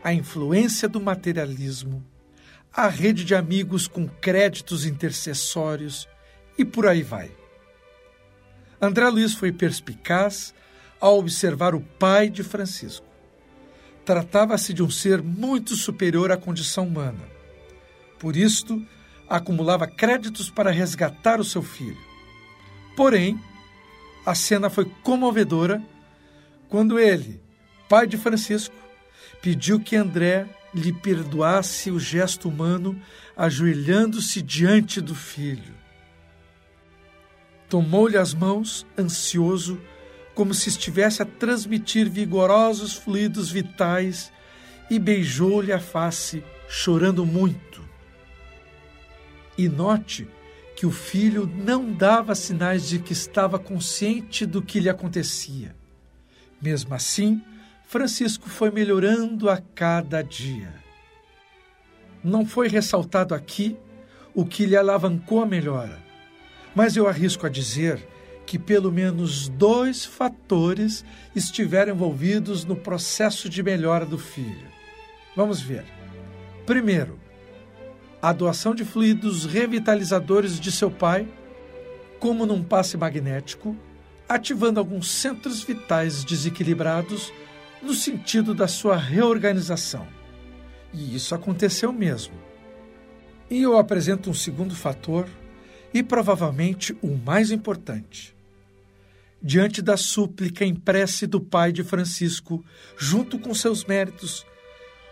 a 0.03 0.13
influência 0.13 0.87
do 0.87 0.99
materialismo, 0.99 2.05
a 2.71 2.87
rede 2.87 3.23
de 3.23 3.33
amigos 3.33 3.87
com 3.87 4.07
créditos 4.07 4.85
intercessórios 4.85 6.07
e 6.57 6.65
por 6.65 6.85
aí 6.87 7.01
vai. 7.01 7.31
André 8.85 9.09
Luiz 9.09 9.33
foi 9.33 9.51
perspicaz 9.51 10.53
ao 11.01 11.17
observar 11.17 11.73
o 11.73 11.81
pai 11.81 12.29
de 12.29 12.43
Francisco. 12.43 13.05
Tratava-se 14.05 14.73
de 14.75 14.83
um 14.83 14.91
ser 14.91 15.23
muito 15.23 15.75
superior 15.75 16.31
à 16.31 16.37
condição 16.37 16.85
humana. 16.85 17.23
Por 18.19 18.37
isto, 18.37 18.85
acumulava 19.27 19.87
créditos 19.87 20.51
para 20.51 20.69
resgatar 20.69 21.39
o 21.39 21.43
seu 21.43 21.63
filho. 21.63 21.97
Porém, 22.95 23.39
a 24.23 24.35
cena 24.35 24.69
foi 24.69 24.85
comovedora 25.01 25.81
quando 26.69 26.99
ele, 26.99 27.41
pai 27.89 28.05
de 28.05 28.17
Francisco, 28.17 28.75
pediu 29.41 29.79
que 29.79 29.95
André 29.95 30.45
lhe 30.75 30.93
perdoasse 30.93 31.89
o 31.89 31.99
gesto 31.99 32.49
humano, 32.49 33.01
ajoelhando-se 33.35 34.43
diante 34.43 35.01
do 35.01 35.15
filho. 35.15 35.73
Tomou-lhe 37.75 38.15
as 38.15 38.33
mãos, 38.33 38.87
ansioso, 38.97 39.77
como 40.33 40.53
se 40.53 40.69
estivesse 40.69 41.21
a 41.21 41.25
transmitir 41.25 42.09
vigorosos 42.09 42.93
fluidos 42.93 43.51
vitais, 43.51 44.31
e 44.89 44.97
beijou-lhe 44.97 45.73
a 45.73 45.79
face, 45.81 46.41
chorando 46.69 47.25
muito. 47.25 47.83
E 49.57 49.67
note 49.67 50.25
que 50.77 50.85
o 50.85 50.89
filho 50.89 51.45
não 51.45 51.91
dava 51.91 52.33
sinais 52.33 52.87
de 52.87 52.97
que 52.97 53.11
estava 53.11 53.59
consciente 53.59 54.45
do 54.45 54.61
que 54.61 54.79
lhe 54.79 54.87
acontecia. 54.87 55.75
Mesmo 56.61 56.95
assim, 56.95 57.43
Francisco 57.85 58.47
foi 58.47 58.71
melhorando 58.71 59.49
a 59.49 59.57
cada 59.57 60.21
dia. 60.21 60.73
Não 62.23 62.45
foi 62.45 62.69
ressaltado 62.69 63.35
aqui 63.35 63.75
o 64.33 64.45
que 64.45 64.65
lhe 64.65 64.77
alavancou 64.77 65.41
a 65.41 65.45
melhora, 65.45 66.04
mas 66.75 66.97
eu 66.97 67.07
arrisco 67.07 67.45
a 67.45 67.49
dizer 67.49 68.05
que 68.45 68.59
pelo 68.59 68.91
menos 68.91 69.47
dois 69.47 70.05
fatores 70.05 71.03
estiveram 71.35 71.93
envolvidos 71.93 72.63
no 72.63 72.75
processo 72.75 73.49
de 73.49 73.63
melhora 73.63 74.05
do 74.05 74.17
filho. 74.17 74.67
Vamos 75.35 75.61
ver. 75.61 75.85
Primeiro, 76.65 77.19
a 78.21 78.31
doação 78.31 78.75
de 78.75 78.83
fluidos 78.83 79.45
revitalizadores 79.45 80.59
de 80.59 80.71
seu 80.71 80.91
pai, 80.91 81.27
como 82.19 82.45
num 82.45 82.63
passe 82.63 82.97
magnético, 82.97 83.75
ativando 84.27 84.79
alguns 84.79 85.09
centros 85.09 85.63
vitais 85.63 86.23
desequilibrados 86.23 87.31
no 87.81 87.93
sentido 87.93 88.53
da 88.53 88.67
sua 88.67 88.97
reorganização. 88.97 90.07
E 90.93 91.15
isso 91.15 91.35
aconteceu 91.35 91.91
mesmo. 91.93 92.33
E 93.49 93.61
eu 93.61 93.77
apresento 93.77 94.29
um 94.29 94.33
segundo 94.33 94.75
fator, 94.75 95.27
e 95.95 96.03
provavelmente 96.03 96.95
o 97.01 97.17
mais 97.17 97.49
importante 97.49 98.35
diante 99.45 99.79
da 99.79 99.95
súplica 99.95 100.65
em 100.65 100.73
prece 100.73 101.27
do 101.27 101.39
pai 101.39 101.71
de 101.71 101.83
Francisco, 101.83 102.65
junto 102.97 103.37
com 103.37 103.53
seus 103.53 103.85
méritos, 103.85 104.43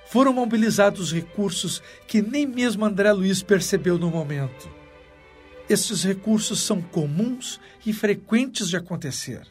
foram 0.08 0.34
mobilizados 0.34 1.13
recursos 1.13 1.84
que 2.08 2.19
nem 2.19 2.48
mesmo 2.48 2.84
André 2.84 3.12
Luiz 3.13 3.43
percebeu 3.43 3.96
no 4.00 4.10
momento. 4.10 4.67
Estes 5.69 6.04
recursos 6.04 6.62
são 6.62 6.82
comuns 6.82 7.60
e 7.86 7.93
frequentes 7.93 8.69
de 8.69 8.76
acontecer. 8.76 9.46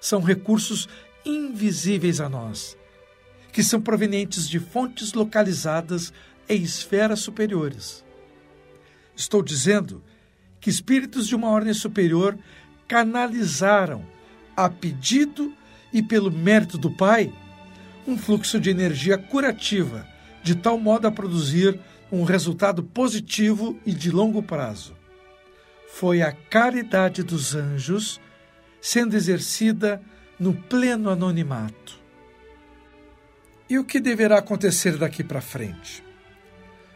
São 0.00 0.20
recursos 0.20 0.88
invisíveis 1.24 2.20
a 2.20 2.28
nós, 2.28 2.76
que 3.52 3.62
são 3.62 3.80
provenientes 3.80 4.48
de 4.48 4.58
fontes 4.58 5.12
localizadas 5.12 6.12
em 6.48 6.60
esferas 6.60 7.20
superiores. 7.20 8.04
Estou 9.14 9.44
dizendo 9.44 10.02
que 10.60 10.68
espíritos 10.68 11.26
de 11.26 11.34
uma 11.34 11.48
ordem 11.48 11.72
superior 11.72 12.38
canalizaram, 12.86 14.04
a 14.56 14.68
pedido 14.68 15.54
e 15.92 16.02
pelo 16.02 16.30
mérito 16.30 16.76
do 16.76 16.90
Pai, 16.90 17.32
um 18.06 18.18
fluxo 18.18 18.60
de 18.60 18.70
energia 18.70 19.16
curativa, 19.16 20.06
de 20.42 20.54
tal 20.54 20.78
modo 20.78 21.06
a 21.06 21.10
produzir 21.10 21.78
um 22.10 22.24
resultado 22.24 22.82
positivo 22.82 23.78
e 23.86 23.92
de 23.92 24.10
longo 24.10 24.42
prazo. 24.42 24.96
Foi 25.92 26.22
a 26.22 26.32
caridade 26.32 27.22
dos 27.22 27.54
anjos 27.54 28.20
sendo 28.80 29.14
exercida 29.14 30.00
no 30.38 30.54
pleno 30.54 31.10
anonimato. 31.10 32.00
E 33.68 33.78
o 33.78 33.84
que 33.84 34.00
deverá 34.00 34.38
acontecer 34.38 34.96
daqui 34.96 35.22
para 35.22 35.40
frente? 35.40 36.02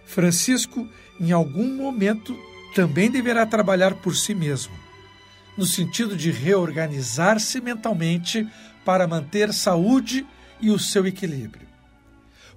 Francisco, 0.05 0.89
em 1.21 1.31
algum 1.31 1.77
momento, 1.77 2.37
também 2.75 3.11
deverá 3.11 3.47
trabalhar 3.47 3.95
por 3.95 4.17
si 4.17 4.35
mesmo 4.35 4.85
no 5.57 5.67
sentido 5.67 6.17
de 6.17 6.31
reorganizar-se 6.31 7.61
mentalmente 7.61 8.49
para 8.85 9.07
manter 9.07 9.53
saúde 9.53 10.27
e 10.61 10.71
o 10.71 10.79
seu 10.79 11.07
equilíbrio. 11.07 11.67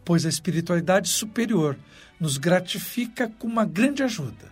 Pois 0.03 0.25
a 0.25 0.29
espiritualidade 0.29 1.09
superior 1.09 1.77
nos 2.19 2.37
gratifica 2.37 3.31
com 3.37 3.47
uma 3.47 3.65
grande 3.65 4.01
ajuda. 4.01 4.51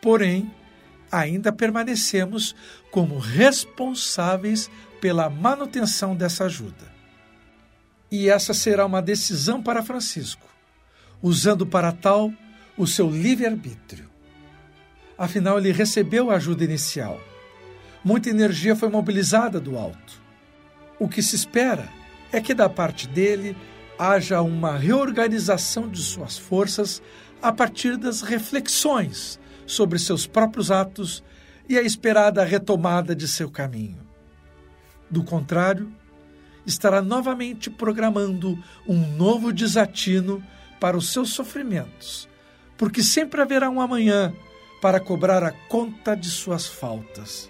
Porém, 0.00 0.50
ainda 1.10 1.52
permanecemos 1.52 2.56
como 2.90 3.18
responsáveis 3.18 4.70
pela 5.00 5.28
manutenção 5.28 6.16
dessa 6.16 6.44
ajuda. 6.44 6.90
E 8.10 8.28
essa 8.28 8.52
será 8.52 8.84
uma 8.84 9.00
decisão 9.00 9.62
para 9.62 9.82
Francisco, 9.82 10.46
usando 11.22 11.66
para 11.66 11.92
tal 11.92 12.32
o 12.76 12.86
seu 12.86 13.08
livre-arbítrio. 13.08 14.11
Afinal, 15.22 15.58
ele 15.58 15.70
recebeu 15.70 16.30
a 16.30 16.34
ajuda 16.34 16.64
inicial 16.64 17.20
muita 18.04 18.30
energia 18.30 18.74
foi 18.74 18.88
mobilizada 18.88 19.60
do 19.60 19.76
alto. 19.76 20.20
O 20.98 21.08
que 21.08 21.22
se 21.22 21.36
espera 21.36 21.88
é 22.32 22.40
que 22.40 22.54
da 22.54 22.68
parte 22.68 23.06
dele 23.06 23.56
haja 23.98 24.40
uma 24.42 24.76
reorganização 24.76 25.88
de 25.88 26.02
suas 26.02 26.36
forças 26.36 27.02
a 27.40 27.52
partir 27.52 27.96
das 27.96 28.22
reflexões 28.22 29.38
sobre 29.66 29.98
seus 29.98 30.26
próprios 30.26 30.70
atos 30.70 31.22
e 31.68 31.78
a 31.78 31.82
esperada 31.82 32.44
retomada 32.44 33.14
de 33.14 33.28
seu 33.28 33.50
caminho. 33.50 34.00
Do 35.10 35.22
contrário, 35.22 35.92
estará 36.66 37.02
novamente 37.02 37.70
programando 37.70 38.58
um 38.88 39.16
novo 39.16 39.52
desatino 39.52 40.42
para 40.80 40.96
os 40.96 41.12
seus 41.12 41.30
sofrimentos, 41.30 42.28
porque 42.76 43.02
sempre 43.02 43.40
haverá 43.40 43.68
um 43.70 43.80
amanhã 43.80 44.32
para 44.82 44.98
cobrar 44.98 45.44
a 45.44 45.52
conta 45.52 46.16
de 46.16 46.28
suas 46.28 46.66
faltas. 46.66 47.48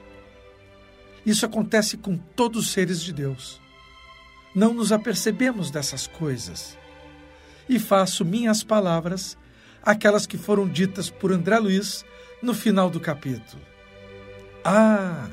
Isso 1.25 1.47
acontece 1.47 1.97
com 1.97 2.19
todos 2.19 2.67
os 2.67 2.73
seres 2.73 3.01
de 3.01 3.11
Deus. 3.11 3.59
Não 4.55 4.75
nos 4.75 4.93
apercebemos 4.93 5.71
dessas 5.71 6.07
coisas. 6.07 6.77
E 7.67 7.79
faço 7.79 8.23
minhas 8.23 8.63
palavras 8.63 9.39
aquelas 9.83 10.27
que 10.27 10.37
foram 10.37 10.69
ditas 10.69 11.09
por 11.09 11.33
André 11.33 11.59
Luiz 11.59 12.05
no 12.43 12.53
final 12.53 12.91
do 12.91 13.01
capítulo. 13.01 13.63
Ah, 14.63 15.31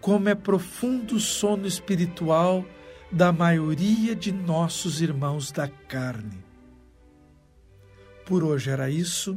como 0.00 0.28
é 0.28 0.34
profundo 0.36 1.16
o 1.16 1.20
sono 1.20 1.66
espiritual 1.66 2.64
da 3.10 3.32
maioria 3.32 4.14
de 4.14 4.30
nossos 4.30 5.00
irmãos 5.00 5.50
da 5.50 5.66
carne. 5.66 6.44
Por 8.24 8.44
hoje 8.44 8.70
era 8.70 8.88
isso. 8.88 9.36